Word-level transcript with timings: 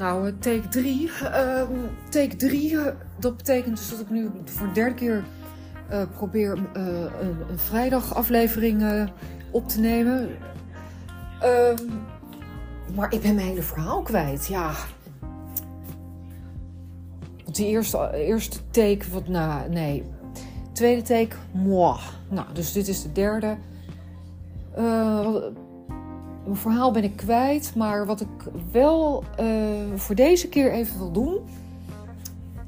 Nou, 0.00 0.32
take 0.38 0.68
3. 0.68 1.10
take 2.08 2.36
3, 2.36 2.78
dat 3.18 3.36
betekent 3.36 3.76
dus 3.76 3.90
dat 3.90 4.00
ik 4.00 4.10
nu 4.10 4.30
voor 4.44 4.66
de 4.66 4.72
derde 4.72 4.94
keer 4.94 5.24
uh, 5.90 6.02
probeer 6.12 6.58
een, 6.72 7.36
een 7.50 7.58
vrijdag 7.58 8.14
aflevering 8.14 8.82
uh, 8.82 9.06
op 9.50 9.68
te 9.68 9.80
nemen. 9.80 10.28
Ehm, 11.40 11.76
maar 12.94 13.12
ik 13.12 13.20
ben 13.20 13.34
mijn 13.34 13.46
hele 13.46 13.62
verhaal 13.62 14.02
kwijt, 14.02 14.46
ja. 14.46 14.72
Want 17.44 17.56
die 17.56 17.66
eerste, 17.66 18.10
eerste 18.14 18.58
take, 18.70 19.10
wat, 19.10 19.28
nou, 19.28 19.68
nee. 19.68 20.04
Tweede 20.72 21.02
take, 21.02 21.36
moi. 21.52 21.98
Nou, 22.28 22.46
dus 22.52 22.72
dit 22.72 22.88
is 22.88 23.02
de 23.02 23.12
derde. 23.12 23.56
Mijn 26.44 26.56
verhaal 26.56 26.92
ben 26.92 27.04
ik 27.04 27.16
kwijt, 27.16 27.74
maar 27.74 28.06
wat 28.06 28.20
ik 28.20 28.28
wel 28.70 29.24
voor 29.96 30.14
deze 30.14 30.48
keer 30.48 30.72
even 30.72 30.98
wil 30.98 31.12
doen 31.12 31.38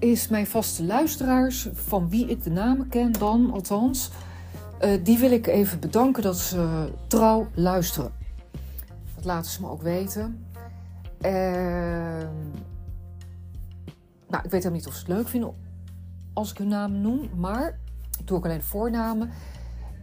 is 0.03 0.29
mijn 0.29 0.47
vaste 0.47 0.85
luisteraars, 0.85 1.69
van 1.73 2.09
wie 2.09 2.27
ik 2.27 2.43
de 2.43 2.51
namen 2.51 2.89
ken 2.89 3.13
dan 3.13 3.51
althans, 3.53 4.11
uh, 4.81 5.05
die 5.05 5.19
wil 5.19 5.31
ik 5.31 5.47
even 5.47 5.81
bedanken 5.81 6.23
dat 6.23 6.39
ze 6.39 6.93
trouw 7.07 7.47
luisteren. 7.55 8.13
Dat 9.15 9.25
laten 9.25 9.51
ze 9.51 9.61
me 9.61 9.69
ook 9.69 9.83
weten. 9.83 10.47
Uh, 11.21 11.31
nou, 14.29 14.45
ik 14.45 14.51
weet 14.51 14.53
helemaal 14.53 14.73
niet 14.73 14.87
of 14.87 14.93
ze 14.93 14.99
het 14.99 15.09
leuk 15.09 15.29
vinden 15.29 15.55
als 16.33 16.51
ik 16.51 16.59
hun 16.59 16.69
namen 16.69 17.01
noem, 17.01 17.31
maar 17.37 17.79
ik 18.19 18.27
doe 18.27 18.37
ook 18.37 18.45
alleen 18.45 18.63
voornamen. 18.63 19.31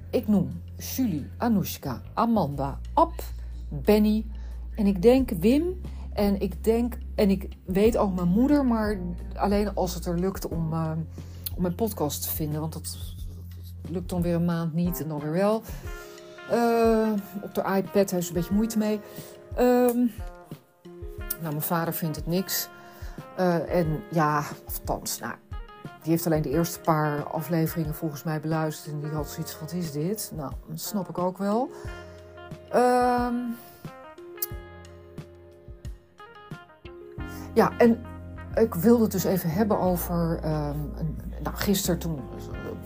Ik 0.09 0.27
noem 0.27 0.61
Julie, 0.77 1.29
Anoushka, 1.37 2.01
Amanda, 2.13 2.79
Ab, 2.93 3.13
Benny 3.69 4.25
en 4.75 4.85
ik 4.85 5.01
denk 5.01 5.29
Wim 5.29 5.81
en 6.13 6.41
ik 6.41 6.63
denk, 6.63 6.97
en 7.15 7.29
ik 7.29 7.47
weet 7.65 7.97
ook 7.97 8.15
mijn 8.15 8.27
moeder, 8.27 8.65
maar 8.65 8.97
alleen 9.35 9.75
als 9.75 9.93
het 9.93 10.05
er 10.05 10.19
lukt 10.19 10.47
om, 10.47 10.73
uh, 10.73 10.91
om 11.55 11.61
mijn 11.61 11.75
podcast 11.75 12.21
te 12.21 12.29
vinden. 12.29 12.59
Want 12.59 12.73
dat 12.73 12.97
lukt 13.89 14.09
dan 14.09 14.21
weer 14.21 14.35
een 14.35 14.45
maand 14.45 14.73
niet 14.73 15.01
en 15.01 15.07
dan 15.07 15.19
weer 15.19 15.31
wel. 15.31 15.61
Uh, 16.51 17.11
op 17.41 17.53
de 17.53 17.61
iPad 17.61 18.11
heeft 18.11 18.25
ze 18.25 18.27
een 18.27 18.39
beetje 18.39 18.53
moeite 18.53 18.77
mee. 18.77 18.99
Uh, 19.51 20.09
nou, 21.41 21.53
mijn 21.53 21.61
vader 21.61 21.93
vindt 21.93 22.15
het 22.15 22.27
niks. 22.27 22.69
Uh, 23.39 23.75
en 23.75 24.03
ja, 24.11 24.43
althans, 24.65 25.19
nou, 25.19 25.33
die 26.01 26.11
heeft 26.11 26.25
alleen 26.25 26.41
de 26.41 26.49
eerste 26.49 26.79
paar 26.79 27.23
afleveringen 27.23 27.95
volgens 27.95 28.23
mij 28.23 28.39
beluisterd. 28.39 28.93
En 28.93 29.01
die 29.01 29.09
had 29.09 29.29
zoiets 29.29 29.51
van, 29.51 29.61
wat 29.61 29.75
is 29.75 29.91
dit? 29.91 30.31
Nou, 30.35 30.51
dat 30.67 30.79
snap 30.79 31.09
ik 31.09 31.17
ook 31.17 31.37
wel. 31.37 31.69
Ehm 32.71 33.35
Ja, 37.53 37.71
en 37.77 37.99
ik 38.55 38.73
wilde 38.73 39.03
het 39.03 39.11
dus 39.11 39.23
even 39.23 39.49
hebben 39.49 39.79
over. 39.79 40.39
Um, 40.45 40.91
nou, 41.43 41.55
gisteren 41.55 41.99
toen 41.99 42.19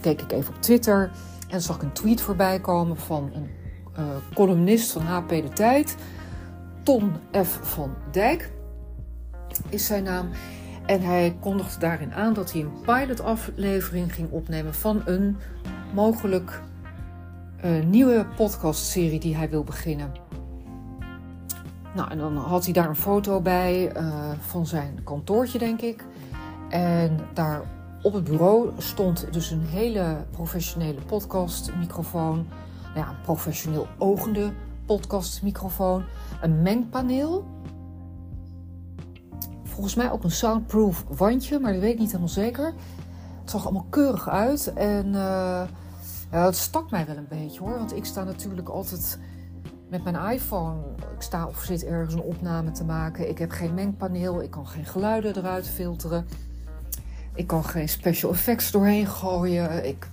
keek 0.02 0.22
ik 0.22 0.32
even 0.32 0.56
op 0.56 0.62
Twitter 0.62 1.12
en 1.50 1.62
zag 1.62 1.76
ik 1.76 1.82
een 1.82 1.92
tweet 1.92 2.22
voorbij 2.22 2.60
komen 2.60 2.98
van 2.98 3.32
een 3.34 3.50
uh, 4.00 4.06
columnist 4.34 4.92
van 4.92 5.02
HP 5.02 5.30
De 5.30 5.50
Tijd. 5.54 5.96
Ton 6.84 7.14
F. 7.44 7.60
van 7.62 7.94
Dijk 8.12 8.52
is 9.70 9.86
zijn 9.86 10.04
naam. 10.04 10.30
En 10.86 11.02
hij 11.02 11.38
kondigde 11.40 11.80
daarin 11.80 12.14
aan 12.14 12.34
dat 12.34 12.52
hij 12.52 12.62
een 12.62 12.82
pilotaflevering 12.86 14.14
ging 14.14 14.32
opnemen 14.32 14.74
van 14.74 15.02
een 15.06 15.38
mogelijk 15.94 16.62
nieuwe 17.70 18.26
podcastserie 18.36 19.20
die 19.20 19.36
hij 19.36 19.50
wil 19.50 19.64
beginnen. 19.64 20.12
Nou, 21.96 22.12
en 22.12 22.18
dan 22.18 22.38
had 22.38 22.64
hij 22.64 22.74
daar 22.74 22.90
een 22.90 22.96
foto 22.96 23.42
bij 23.42 23.98
uh, 23.98 24.32
van 24.40 24.66
zijn 24.66 25.00
kantoortje, 25.04 25.60
denk 25.60 25.82
ik. 25.82 26.06
En 26.70 27.20
daar 27.34 27.62
op 28.02 28.14
het 28.14 28.24
bureau 28.24 28.72
stond 28.78 29.28
dus 29.34 29.52
een 29.52 29.66
hele 29.66 30.26
professionele 30.32 31.02
podcastmicrofoon. 31.02 32.36
Nou 32.94 33.06
ja, 33.06 33.10
een 33.10 33.22
professioneel 33.24 33.88
ogende 33.98 34.54
podcastmicrofoon. 34.86 36.04
Een 36.42 36.62
mengpaneel. 36.62 37.46
Volgens 39.64 39.96
mij 39.96 40.12
ook 40.12 40.24
een 40.24 40.32
soundproof 40.32 41.06
wandje, 41.18 41.60
maar 41.60 41.72
dat 41.72 41.82
weet 41.82 41.94
ik 41.94 42.00
niet 42.00 42.08
helemaal 42.08 42.28
zeker. 42.28 42.74
Het 43.42 43.50
zag 43.50 43.64
allemaal 43.64 43.86
keurig 43.90 44.30
uit. 44.30 44.74
En 44.74 45.08
uh, 45.08 45.62
het 46.42 46.56
stak 46.56 46.92
mij 46.92 47.06
wel 47.06 47.18
een 47.18 47.28
beetje 47.30 47.60
hoor. 47.60 47.78
Want 47.78 47.96
ik 47.96 48.06
sta 48.06 48.24
natuurlijk 48.24 48.70
altijd 48.70 49.20
met 49.90 50.04
mijn 50.04 50.32
iPhone. 50.34 50.82
Ik 51.16 51.22
sta 51.22 51.48
of 51.48 51.64
zit 51.64 51.84
ergens 51.86 52.14
een 52.14 52.22
opname 52.22 52.72
te 52.72 52.84
maken. 52.84 53.30
Ik 53.30 53.38
heb 53.38 53.52
geen 53.52 53.74
mengpaneel. 53.74 54.42
Ik 54.42 54.52
kan 54.52 54.68
geen 54.68 54.86
geluiden 54.86 55.38
eruit 55.38 55.68
filteren. 55.68 56.28
Ik 57.36 57.48
kan 57.48 57.64
geen 57.64 57.90
special 57.90 58.32
effects 58.32 58.72
doorheen 58.72 59.08
gooien. 59.08 59.88
Ik 59.88 60.08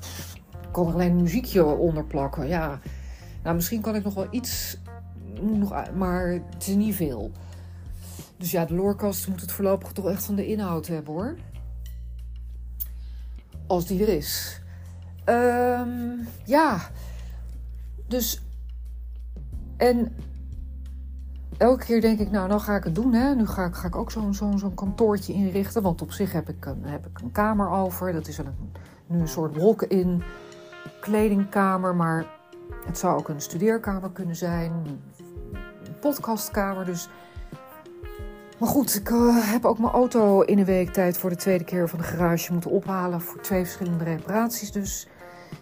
kan 0.73 0.93
alleen 0.93 1.11
een 1.11 1.23
muziekje 1.23 1.65
onder 1.65 2.05
plakken. 2.05 2.49
Ja, 2.49 2.81
nou, 3.43 3.55
misschien 3.55 3.81
kan 3.81 3.95
ik 3.95 4.05
nog 4.05 4.15
wel 4.15 4.27
iets, 4.31 4.77
maar 5.95 6.29
het 6.29 6.67
is 6.67 6.75
niet 6.75 6.95
veel. 6.95 7.31
Dus 8.37 8.51
ja, 8.51 8.65
de 8.65 8.75
loorkast 8.75 9.29
moet 9.29 9.41
het 9.41 9.53
voorlopig 9.53 9.93
toch 9.93 10.09
echt 10.09 10.25
van 10.25 10.35
de 10.35 10.47
inhoud 10.47 10.87
hebben 10.87 11.15
hoor. 11.15 11.37
Als 13.67 13.87
die 13.87 14.03
er 14.03 14.09
is. 14.09 14.60
Um, 15.31 16.29
ja, 16.45 16.81
dus 18.07 18.43
en 19.77 20.17
elke 21.57 21.85
keer 21.85 22.01
denk 22.01 22.19
ik, 22.19 22.31
nou, 22.31 22.49
nou 22.49 22.61
ga 22.61 22.77
ik 22.77 22.85
het 22.85 22.95
doen. 22.95 23.13
Hè. 23.13 23.35
Nu 23.35 23.47
ga 23.47 23.65
ik, 23.65 23.75
ga 23.75 23.87
ik 23.87 23.97
ook 23.97 24.11
zo'n 24.11 24.35
zo'n 24.35 24.59
zo'n 24.59 24.75
kantoortje 24.75 25.33
inrichten. 25.33 25.83
Want 25.83 26.03
op 26.03 26.13
zich 26.13 26.33
heb 26.33 26.49
ik 26.49 26.67
een, 26.67 26.85
heb 26.85 27.07
ik 27.07 27.21
een 27.21 27.33
kamer 27.33 27.71
over. 27.71 28.13
Dat 28.13 28.29
is 28.29 28.39
een, 28.39 28.55
nu 29.07 29.21
een 29.21 29.29
soort 29.29 29.57
wolken 29.57 29.89
in 29.89 30.23
kledingkamer. 31.01 31.95
Maar 31.95 32.27
het 32.87 32.99
zou 32.99 33.19
ook 33.19 33.29
een 33.29 33.41
studeerkamer 33.41 34.11
kunnen 34.11 34.37
zijn. 34.37 34.73
Een 35.85 35.99
podcastkamer. 36.01 36.85
Dus. 36.85 37.09
Maar 38.59 38.69
goed, 38.69 38.95
ik 38.95 39.11
uh, 39.11 39.53
heb 39.53 39.65
ook 39.65 39.79
mijn 39.79 39.93
auto 39.93 40.41
in 40.41 40.59
een 40.59 40.65
week 40.65 40.93
tijd 40.93 41.19
voor 41.19 41.31
de 41.31 41.37
tweede 41.37 41.65
keer 41.65 41.89
van 41.89 41.99
de 41.99 42.05
garage 42.05 42.53
moeten 42.53 42.71
ophalen. 42.71 43.21
Voor 43.21 43.41
twee 43.41 43.65
verschillende 43.65 44.05
reparaties. 44.05 44.73
Dus 44.73 45.09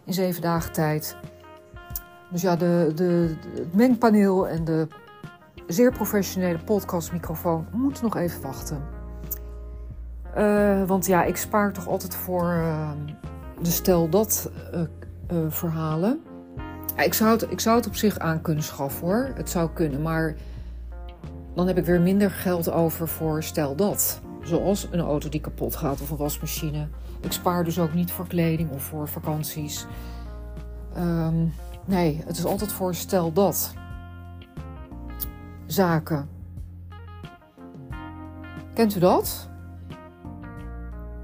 in 0.08 0.14
zeven 0.14 0.42
dagen 0.42 0.72
tijd. 0.72 1.16
Dus 2.30 2.42
ja, 2.42 2.56
de, 2.56 2.92
de, 2.94 3.36
het 3.54 3.74
mengpaneel 3.74 4.48
en 4.48 4.64
de 4.64 4.86
zeer 5.66 5.92
professionele 5.92 6.58
podcastmicrofoon 6.58 7.66
moeten 7.72 8.04
nog 8.04 8.16
even 8.16 8.42
wachten. 8.42 8.82
Uh, 10.36 10.84
want 10.84 11.06
ja, 11.06 11.24
ik 11.24 11.36
spaar 11.36 11.72
toch 11.72 11.88
altijd 11.88 12.14
voor 12.14 12.44
uh, 12.44 12.90
de 13.62 13.70
stel 13.70 14.08
dat 14.08 14.50
uh, 14.74 15.38
verhalen. 15.48 16.20
Ik, 16.96 17.14
zou 17.14 17.30
het, 17.30 17.50
ik 17.50 17.60
zou 17.60 17.76
het 17.76 17.86
op 17.86 17.94
zich 17.94 18.18
aan 18.18 18.40
kunnen 18.40 18.64
schaffen 18.64 19.06
hoor. 19.06 19.30
Het 19.34 19.50
zou 19.50 19.70
kunnen, 19.72 20.02
maar 20.02 20.34
dan 21.54 21.66
heb 21.66 21.78
ik 21.78 21.84
weer 21.84 22.00
minder 22.00 22.30
geld 22.30 22.70
over 22.70 23.08
voor 23.08 23.42
stel 23.42 23.74
dat. 23.74 24.20
Zoals 24.42 24.88
een 24.90 25.00
auto 25.00 25.28
die 25.28 25.40
kapot 25.40 25.76
gaat 25.76 26.00
of 26.00 26.10
een 26.10 26.16
wasmachine. 26.16 26.86
Ik 27.20 27.32
spaar 27.32 27.64
dus 27.64 27.78
ook 27.78 27.94
niet 27.94 28.10
voor 28.10 28.26
kleding 28.26 28.70
of 28.70 28.82
voor 28.82 29.08
vakanties. 29.08 29.86
Um, 30.96 31.52
Nee, 31.88 32.22
het 32.26 32.36
is 32.36 32.44
altijd 32.44 32.72
voor 32.72 32.94
stel 32.94 33.32
dat. 33.32 33.74
Zaken. 35.66 36.28
Kent 38.74 38.96
u 38.96 38.98
dat? 39.00 39.48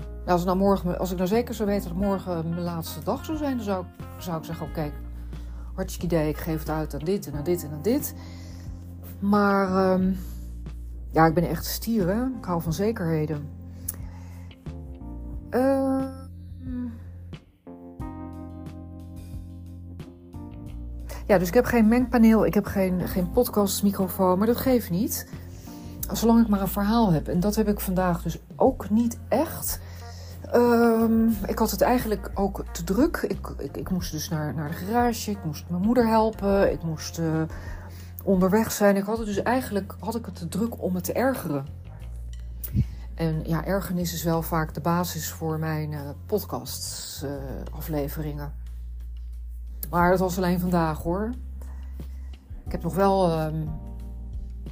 Nou, 0.04 0.30
als, 0.30 0.44
nou 0.44 0.56
morgen, 0.56 0.98
als 0.98 1.10
ik 1.10 1.16
nou 1.16 1.28
zeker 1.28 1.54
zou 1.54 1.68
weten 1.68 1.88
dat 1.88 1.98
morgen 1.98 2.48
mijn 2.48 2.62
laatste 2.62 3.02
dag 3.02 3.24
zou 3.24 3.38
zijn, 3.38 3.56
dan 3.56 3.64
zou, 3.64 3.84
zou 4.18 4.38
ik 4.38 4.44
zeggen: 4.44 4.66
Oké, 4.66 4.78
okay, 4.78 4.92
hartstikke 5.74 6.16
idee, 6.16 6.28
ik 6.28 6.36
geef 6.36 6.58
het 6.58 6.70
uit 6.70 6.94
aan 6.94 7.04
dit 7.04 7.26
en 7.26 7.34
aan 7.34 7.44
dit 7.44 7.64
en 7.64 7.70
aan 7.70 7.82
dit. 7.82 8.14
Maar 9.18 9.92
um, 9.92 10.16
ja, 11.12 11.26
ik 11.26 11.34
ben 11.34 11.48
echt 11.48 11.64
stier, 11.64 12.06
hè? 12.06 12.24
Ik 12.38 12.44
hou 12.44 12.62
van 12.62 12.72
zekerheden. 12.72 13.48
Uh, 15.54 16.04
Ja, 21.26 21.38
dus 21.38 21.48
ik 21.48 21.54
heb 21.54 21.64
geen 21.64 21.88
mengpaneel, 21.88 22.46
ik 22.46 22.54
heb 22.54 22.66
geen, 22.66 23.08
geen 23.08 23.30
podcastmicrofoon, 23.30 24.38
maar 24.38 24.46
dat 24.46 24.56
geeft 24.56 24.90
niet. 24.90 25.28
Zolang 26.12 26.42
ik 26.42 26.48
maar 26.48 26.60
een 26.60 26.68
verhaal 26.68 27.12
heb. 27.12 27.28
En 27.28 27.40
dat 27.40 27.54
heb 27.54 27.68
ik 27.68 27.80
vandaag 27.80 28.22
dus 28.22 28.38
ook 28.56 28.90
niet 28.90 29.18
echt. 29.28 29.80
Um, 30.54 31.36
ik 31.46 31.58
had 31.58 31.70
het 31.70 31.80
eigenlijk 31.80 32.30
ook 32.34 32.64
te 32.72 32.84
druk. 32.84 33.16
Ik, 33.28 33.54
ik, 33.58 33.76
ik, 33.76 33.90
moest 33.90 34.12
dus 34.12 34.28
naar, 34.28 34.54
naar 34.54 34.68
de 34.68 34.74
garage, 34.74 35.30
ik 35.30 35.44
moest 35.44 35.64
mijn 35.68 35.82
moeder 35.82 36.08
helpen, 36.08 36.72
ik 36.72 36.82
moest 36.82 37.18
uh, 37.18 37.42
onderweg 38.24 38.72
zijn. 38.72 38.96
Ik 38.96 39.04
had 39.04 39.18
het 39.18 39.26
dus 39.26 39.42
eigenlijk 39.42 39.94
had 39.98 40.14
ik 40.14 40.26
het 40.26 40.36
te 40.36 40.48
druk 40.48 40.82
om 40.82 40.94
het 40.94 41.04
te 41.04 41.12
ergeren. 41.12 41.66
En 43.14 43.42
ja, 43.44 43.64
ergernis 43.64 44.12
is 44.12 44.22
wel 44.22 44.42
vaak 44.42 44.74
de 44.74 44.80
basis 44.80 45.30
voor 45.30 45.58
mijn 45.58 45.92
uh, 45.92 46.00
podcast 46.26 47.22
uh, 47.24 47.30
afleveringen. 47.72 48.54
Maar 49.90 50.10
dat 50.10 50.18
was 50.18 50.36
alleen 50.36 50.60
vandaag 50.60 51.02
hoor. 51.02 51.30
Ik 52.64 52.72
heb 52.72 52.82
nog 52.82 52.94
wel 52.94 53.40
um, 53.40 53.70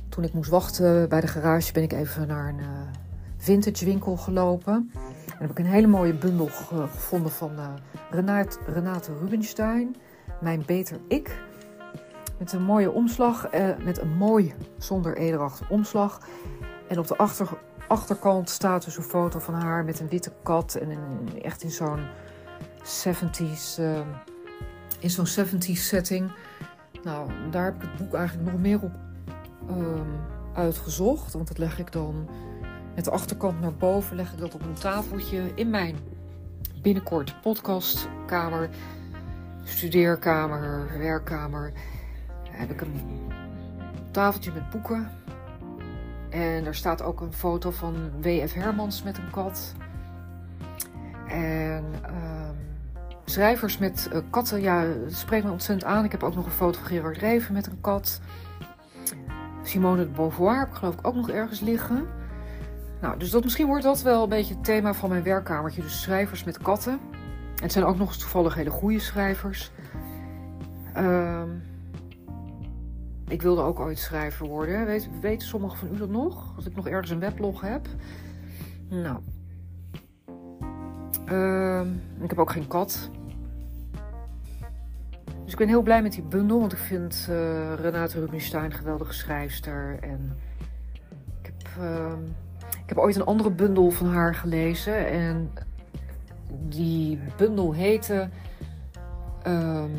toen 0.08 0.24
ik 0.24 0.32
moest 0.32 0.50
wachten 0.50 1.08
bij 1.08 1.20
de 1.20 1.26
garage, 1.26 1.72
ben 1.72 1.82
ik 1.82 1.92
even 1.92 2.26
naar 2.26 2.48
een 2.48 2.58
uh, 2.58 2.66
vintage 3.36 3.84
winkel 3.84 4.16
gelopen. 4.16 4.90
En 5.26 5.38
heb 5.38 5.50
ik 5.50 5.58
een 5.58 5.66
hele 5.66 5.86
mooie 5.86 6.14
bundel 6.14 6.48
gevonden 6.48 7.32
van 7.32 7.50
Renate, 8.10 8.58
Renate 8.66 9.18
Rubenstein, 9.18 9.96
Mijn 10.40 10.62
Beter 10.66 10.98
Ik. 11.08 11.40
Met 12.38 12.52
een 12.52 12.62
mooie 12.62 12.90
omslag, 12.90 13.50
met 13.84 14.00
een 14.00 14.16
mooi 14.16 14.54
zonder 14.78 15.16
ederachtig 15.16 15.70
omslag. 15.70 16.20
En 16.88 16.98
op 16.98 17.06
de 17.06 17.16
achter, 17.16 17.48
achterkant 17.88 18.50
staat 18.50 18.84
dus 18.84 18.96
een 18.96 19.02
foto 19.02 19.38
van 19.38 19.54
haar 19.54 19.84
met 19.84 20.00
een 20.00 20.08
witte 20.08 20.32
kat. 20.42 20.74
En 20.74 20.98
echt 21.42 21.62
in 21.62 21.70
zo'n 21.70 22.06
70s, 22.82 23.80
in 24.98 25.10
zo'n 25.10 25.46
70s 25.46 25.72
setting. 25.72 26.32
Nou, 27.02 27.30
daar 27.50 27.64
heb 27.64 27.74
ik 27.74 27.82
het 27.82 27.96
boek 27.96 28.14
eigenlijk 28.14 28.50
nog 28.50 28.60
meer 28.60 28.80
op 28.82 28.92
um, 29.70 30.20
uitgezocht. 30.54 31.32
Want 31.32 31.48
dat 31.48 31.58
leg 31.58 31.78
ik 31.78 31.92
dan 31.92 32.28
met 32.94 33.04
de 33.04 33.10
achterkant 33.10 33.60
naar 33.60 33.74
boven. 33.74 34.16
Leg 34.16 34.32
ik 34.32 34.38
dat 34.38 34.54
op 34.54 34.62
een 34.62 34.74
tafeltje 34.74 35.50
in 35.54 35.70
mijn 35.70 35.96
binnenkort 36.82 37.40
podcastkamer, 37.40 38.68
studeerkamer, 39.64 40.98
werkkamer. 40.98 41.72
heb 42.50 42.70
ik 42.70 42.80
een 42.80 43.00
tafeltje 44.10 44.52
met 44.52 44.70
boeken. 44.70 45.21
En 46.32 46.66
er 46.66 46.74
staat 46.74 47.02
ook 47.02 47.20
een 47.20 47.32
foto 47.32 47.70
van 47.70 47.94
W.F. 48.20 48.54
Hermans 48.54 49.02
met 49.02 49.18
een 49.18 49.30
kat. 49.30 49.74
En 51.28 51.84
um, 52.06 52.56
schrijvers 53.24 53.78
met 53.78 54.08
uh, 54.12 54.18
katten, 54.30 54.60
ja, 54.60 54.84
dat 54.84 55.12
spreekt 55.12 55.44
me 55.44 55.50
ontzettend 55.50 55.90
aan. 55.90 56.04
Ik 56.04 56.12
heb 56.12 56.22
ook 56.22 56.34
nog 56.34 56.44
een 56.44 56.50
foto 56.50 56.78
van 56.78 56.88
Gerard 56.88 57.16
Reven 57.16 57.54
met 57.54 57.66
een 57.66 57.80
kat. 57.80 58.20
Simone 59.62 60.02
de 60.02 60.10
Beauvoir 60.10 60.58
heb 60.58 60.68
ik 60.68 60.74
geloof 60.74 60.94
ik 60.94 61.06
ook 61.06 61.14
nog 61.14 61.30
ergens 61.30 61.60
liggen. 61.60 62.06
Nou, 63.00 63.18
dus 63.18 63.30
dat, 63.30 63.44
misschien 63.44 63.66
wordt 63.66 63.84
dat 63.84 64.02
wel 64.02 64.22
een 64.22 64.28
beetje 64.28 64.54
het 64.54 64.64
thema 64.64 64.94
van 64.94 65.08
mijn 65.08 65.22
werkkamertje. 65.22 65.82
Dus 65.82 66.02
schrijvers 66.02 66.44
met 66.44 66.58
katten. 66.58 66.92
En 66.92 67.62
het 67.62 67.72
zijn 67.72 67.84
ook 67.84 67.98
nog 67.98 68.08
eens 68.08 68.18
toevallig 68.18 68.54
hele 68.54 68.70
goede 68.70 68.98
schrijvers. 68.98 69.70
Uh, 70.96 71.42
ik 73.32 73.42
wilde 73.42 73.62
ook 73.62 73.80
ooit 73.80 73.98
schrijver 73.98 74.46
worden. 74.46 74.86
Weet, 74.86 75.08
weten 75.20 75.48
sommigen 75.48 75.78
van 75.78 75.88
u 75.94 75.98
dat 75.98 76.08
nog? 76.08 76.54
Dat 76.56 76.66
ik 76.66 76.76
nog 76.76 76.88
ergens 76.88 77.10
een 77.10 77.18
weblog 77.18 77.60
heb. 77.60 77.86
Nou. 78.88 79.18
Uh, 81.30 81.80
ik 82.20 82.28
heb 82.28 82.38
ook 82.38 82.50
geen 82.50 82.66
kat. 82.66 83.10
Dus 85.44 85.52
ik 85.52 85.58
ben 85.58 85.68
heel 85.68 85.82
blij 85.82 86.02
met 86.02 86.12
die 86.12 86.22
bundel, 86.22 86.60
want 86.60 86.72
ik 86.72 86.78
vind 86.78 87.26
uh, 87.30 87.74
Renate 87.74 88.20
Rubinstein 88.20 88.64
een 88.64 88.72
geweldige 88.72 89.12
schrijfster. 89.12 89.98
En 90.00 90.36
ik 91.40 91.52
heb, 91.52 91.82
uh, 91.82 92.12
ik 92.82 92.88
heb 92.88 92.98
ooit 92.98 93.16
een 93.16 93.24
andere 93.24 93.50
bundel 93.50 93.90
van 93.90 94.06
haar 94.06 94.34
gelezen. 94.34 95.06
En 95.06 95.50
die 96.68 97.18
bundel 97.36 97.72
heette. 97.72 98.28
Um, 99.46 99.90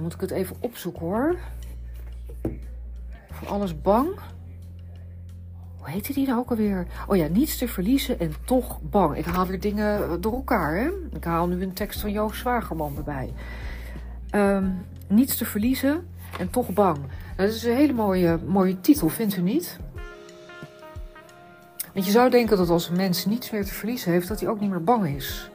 dan 0.00 0.08
moet 0.08 0.22
ik 0.22 0.28
het 0.28 0.38
even 0.38 0.56
opzoeken 0.60 1.00
hoor. 1.00 1.36
Van 3.30 3.48
alles 3.48 3.80
bang. 3.80 4.08
Hoe 5.76 5.90
heette 5.90 6.12
die 6.12 6.26
nou 6.26 6.38
ook 6.38 6.50
alweer? 6.50 6.86
Oh 7.06 7.16
ja, 7.16 7.26
niets 7.26 7.58
te 7.58 7.68
verliezen 7.68 8.20
en 8.20 8.34
toch 8.44 8.80
bang. 8.82 9.16
Ik 9.16 9.24
haal 9.24 9.46
weer 9.46 9.60
dingen 9.60 10.20
door 10.20 10.32
elkaar, 10.32 10.76
hè? 10.76 10.90
Ik 11.12 11.24
haal 11.24 11.46
nu 11.46 11.62
een 11.62 11.72
tekst 11.72 12.00
van 12.00 12.12
Joost 12.12 12.40
Zwagerman 12.40 12.96
erbij. 12.96 13.32
Um, 14.34 14.86
niets 15.06 15.36
te 15.36 15.44
verliezen 15.44 16.06
en 16.38 16.50
toch 16.50 16.72
bang. 16.72 16.98
Dat 17.36 17.48
is 17.48 17.64
een 17.64 17.76
hele 17.76 17.92
mooie, 17.92 18.38
mooie 18.46 18.80
titel, 18.80 19.08
vindt 19.08 19.36
u 19.36 19.40
niet? 19.40 19.78
Want 21.92 22.06
je 22.06 22.10
zou 22.10 22.30
denken 22.30 22.56
dat 22.56 22.68
als 22.68 22.88
een 22.88 22.96
mens 22.96 23.24
niets 23.26 23.50
meer 23.50 23.64
te 23.64 23.74
verliezen 23.74 24.12
heeft, 24.12 24.28
dat 24.28 24.40
hij 24.40 24.48
ook 24.48 24.60
niet 24.60 24.70
meer 24.70 24.84
bang 24.84 25.06
is. 25.06 25.50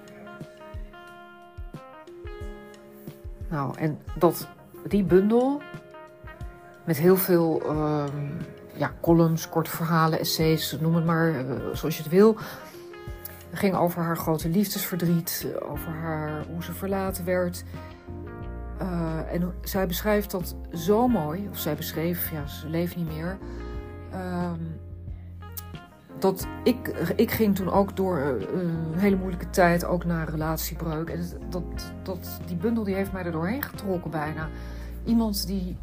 Nou, 3.50 3.78
en 3.78 4.00
dat, 4.18 4.48
die 4.88 5.04
bundel 5.04 5.62
met 6.84 6.98
heel 6.98 7.18
veel 7.18 7.62
um, 7.70 8.38
ja, 8.74 8.92
columns, 9.02 9.50
korte 9.50 9.70
verhalen, 9.70 10.20
essays, 10.20 10.78
noem 10.80 10.96
het 10.96 11.06
maar 11.06 11.30
uh, 11.30 11.56
zoals 11.74 11.98
je 11.98 12.04
het 12.04 12.12
wil. 12.12 12.38
Het 13.50 13.60
ging 13.60 13.76
over 13.76 14.02
haar 14.02 14.18
grote 14.18 14.50
liefdesverdriet, 14.50 15.48
over 15.70 15.92
haar, 15.92 16.46
hoe 16.52 16.64
ze 16.64 16.74
verlaten 16.74 17.26
werd. 17.26 17.64
Uh, 18.82 19.34
en 19.34 19.54
zij 19.62 19.88
beschrijft 19.88 20.32
dat 20.32 20.56
zo 20.74 21.08
mooi, 21.08 21.48
of 21.50 21.58
zij 21.58 21.76
beschreef, 21.76 22.32
ja, 22.32 22.48
ze 22.48 22.70
leeft 22.70 22.96
niet 22.96 23.08
meer. 23.08 23.38
Um, 24.14 24.80
dat 26.20 26.48
ik, 26.64 26.88
ik 27.16 27.32
ging 27.32 27.56
toen 27.56 27.72
ook 27.72 27.96
door 27.96 28.18
uh, 28.18 28.62
een 28.62 28.94
hele 29.00 29.16
moeilijke 29.16 29.50
tijd, 29.50 29.86
ook 29.86 30.06
naar 30.06 30.30
relatiebreuk. 30.30 31.10
En 31.10 31.20
dat, 31.50 31.64
dat, 32.04 32.40
die 32.46 32.56
bundel 32.56 32.84
die 32.84 32.96
heeft 32.96 33.12
mij 33.12 33.24
er 33.24 33.32
doorheen 33.32 33.64
getrokken 33.64 34.12
bijna. 34.12 34.50
Iemand 35.04 35.48
die 35.48 35.78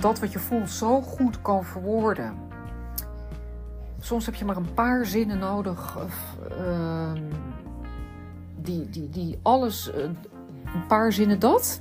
dat 0.00 0.18
wat 0.18 0.32
je 0.32 0.38
voelt 0.38 0.70
zo 0.70 1.00
goed 1.00 1.42
kan 1.42 1.64
verwoorden. 1.64 2.34
Soms 3.98 4.26
heb 4.26 4.34
je 4.34 4.44
maar 4.44 4.56
een 4.56 4.74
paar 4.74 5.06
zinnen 5.06 5.38
nodig 5.38 5.96
uh, 6.50 7.12
die, 8.56 8.90
die, 8.90 9.10
die 9.10 9.38
alles, 9.42 9.90
uh, 9.96 10.02
een 10.64 10.86
paar 10.88 11.12
zinnen 11.12 11.38
dat, 11.38 11.80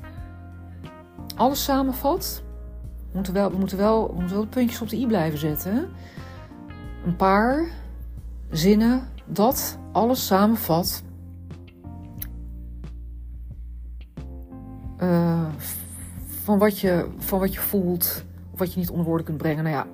alles 1.36 1.64
samenvat. 1.64 2.44
We 3.12 3.12
moeten 3.14 3.34
wel, 3.34 3.52
we 3.52 3.58
moeten 3.58 3.78
wel, 3.78 4.08
we 4.08 4.20
moeten 4.20 4.36
wel 4.36 4.46
puntjes 4.46 4.82
op 4.82 4.90
de 4.90 4.98
i 4.98 5.08
blijven 5.08 5.40
zetten. 5.40 5.90
Een 7.06 7.16
paar 7.16 7.66
zinnen 8.50 9.08
dat 9.26 9.78
alles 9.92 10.26
samenvat. 10.26 11.04
Uh, 15.00 15.46
van 16.44 16.58
wat 16.58 16.80
je, 16.80 17.08
van 17.18 17.40
wat 17.40 17.54
je 17.54 17.60
voelt, 17.60 18.24
of 18.52 18.60
wat 18.60 18.74
je 18.74 18.80
niet 18.80 18.90
onder 18.90 19.06
woorden 19.06 19.26
kunt 19.26 19.38
brengen. 19.38 19.64
Nou 19.64 19.76
ja, 19.76 19.88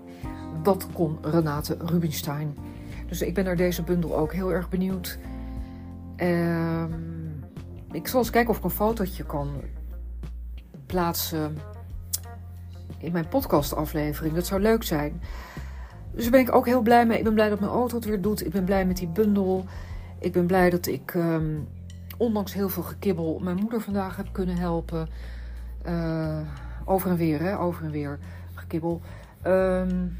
dat 0.63 0.87
kon 0.93 1.17
Renate 1.21 1.77
Rubinstein. 1.79 2.57
Dus 3.07 3.21
ik 3.21 3.33
ben 3.33 3.43
naar 3.43 3.55
deze 3.55 3.83
bundel 3.83 4.17
ook 4.17 4.33
heel 4.33 4.53
erg 4.53 4.69
benieuwd. 4.69 5.17
Uh, 6.17 6.83
ik 7.91 8.07
zal 8.07 8.19
eens 8.19 8.29
kijken 8.29 8.51
of 8.51 8.57
ik 8.57 8.63
een 8.63 8.69
fotootje 8.69 9.23
kan 9.23 9.49
plaatsen 10.85 11.57
in 12.97 13.11
mijn 13.11 13.27
podcastaflevering. 13.27 14.35
Dat 14.35 14.45
zou 14.45 14.61
leuk 14.61 14.83
zijn. 14.83 15.21
Dus 16.13 16.21
daar 16.21 16.31
ben 16.31 16.39
ik 16.39 16.55
ook 16.55 16.65
heel 16.65 16.81
blij 16.81 17.05
mee. 17.05 17.17
Ik 17.17 17.23
ben 17.23 17.33
blij 17.33 17.49
dat 17.49 17.59
mijn 17.59 17.71
auto 17.71 17.95
het 17.95 18.05
weer 18.05 18.21
doet. 18.21 18.45
Ik 18.45 18.51
ben 18.51 18.63
blij 18.63 18.85
met 18.85 18.97
die 18.97 19.07
bundel. 19.07 19.65
Ik 20.19 20.31
ben 20.31 20.45
blij 20.45 20.69
dat 20.69 20.85
ik, 20.85 21.13
um, 21.13 21.67
ondanks 22.17 22.53
heel 22.53 22.69
veel 22.69 22.83
gekibbel, 22.83 23.39
mijn 23.39 23.57
moeder 23.57 23.81
vandaag 23.81 24.15
heb 24.15 24.27
kunnen 24.31 24.57
helpen. 24.57 25.09
Uh, 25.87 26.39
over 26.85 27.09
en 27.09 27.17
weer, 27.17 27.41
hè? 27.41 27.59
Over 27.59 27.83
en 27.85 27.91
weer 27.91 28.19
gekibbel. 28.53 29.01
Um, 29.47 30.17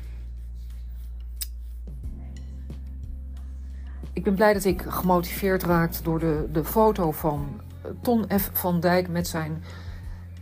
ik 4.13 4.23
ben 4.23 4.35
blij 4.35 4.53
dat 4.53 4.63
ik 4.63 4.81
gemotiveerd 4.81 5.63
raakte 5.63 6.03
door 6.03 6.19
de, 6.19 6.47
de 6.51 6.63
foto 6.63 7.11
van 7.11 7.61
Ton 8.01 8.25
F. 8.39 8.49
van 8.53 8.79
Dijk 8.79 9.07
met 9.07 9.27
zijn 9.27 9.63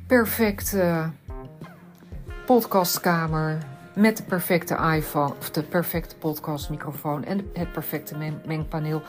perfecte 0.07 1.09
podcastkamer. 2.45 3.57
Met 3.99 4.17
de 4.17 4.23
perfecte 4.23 4.75
iPhone, 4.75 5.33
of 5.39 5.49
de 5.49 5.63
perfecte 5.63 6.15
podcastmicrofoon 6.15 7.23
en 7.23 7.49
het 7.53 7.71
perfecte 7.71 8.15
mengpaneel. 8.45 9.01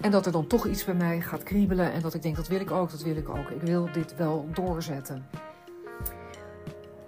En 0.00 0.10
dat 0.10 0.26
er 0.26 0.32
dan 0.32 0.46
toch 0.46 0.66
iets 0.66 0.84
bij 0.84 0.94
mij 0.94 1.20
gaat 1.20 1.42
kriebelen. 1.42 1.92
En 1.92 2.00
dat 2.00 2.14
ik 2.14 2.22
denk, 2.22 2.36
dat 2.36 2.48
wil 2.48 2.60
ik 2.60 2.70
ook, 2.70 2.90
dat 2.90 3.02
wil 3.02 3.16
ik 3.16 3.28
ook. 3.28 3.48
Ik 3.48 3.60
wil 3.60 3.88
dit 3.92 4.16
wel 4.16 4.48
doorzetten. 4.52 5.26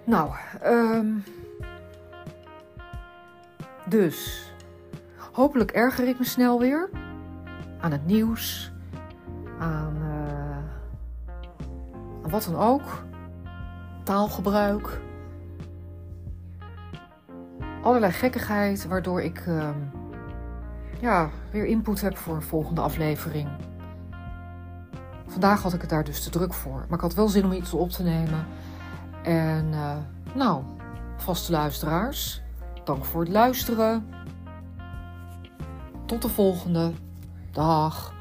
Nou, 0.03 0.31
um, 0.65 1.23
dus. 3.85 4.49
Hopelijk 5.31 5.71
erger 5.71 6.07
ik 6.07 6.19
me 6.19 6.25
snel 6.25 6.59
weer. 6.59 6.89
Aan 7.79 7.91
het 7.91 8.05
nieuws. 8.05 8.71
Aan, 9.59 9.95
uh, 9.95 10.57
aan 12.23 12.29
wat 12.29 12.43
dan 12.43 12.55
ook. 12.55 13.03
Taalgebruik. 14.03 14.99
Allerlei 17.83 18.11
gekkigheid, 18.11 18.87
waardoor 18.87 19.21
ik 19.21 19.45
uh, 19.45 19.69
ja, 20.99 21.29
weer 21.51 21.65
input 21.65 22.01
heb 22.01 22.17
voor 22.17 22.35
een 22.35 22.41
volgende 22.41 22.81
aflevering. 22.81 23.49
Vandaag 25.27 25.61
had 25.61 25.73
ik 25.73 25.81
het 25.81 25.89
daar 25.89 26.03
dus 26.03 26.23
te 26.23 26.29
druk 26.29 26.53
voor. 26.53 26.85
Maar 26.87 26.97
ik 26.97 27.03
had 27.03 27.13
wel 27.13 27.27
zin 27.27 27.45
om 27.45 27.51
iets 27.51 27.73
op 27.73 27.89
te 27.89 28.03
nemen. 28.03 28.45
En 29.23 29.65
uh, 29.71 29.95
nou, 30.33 30.63
vaste 31.17 31.51
luisteraars, 31.51 32.41
dank 32.83 33.05
voor 33.05 33.21
het 33.21 33.29
luisteren. 33.29 34.07
Tot 36.05 36.21
de 36.21 36.29
volgende. 36.29 36.91
Dag. 37.51 38.13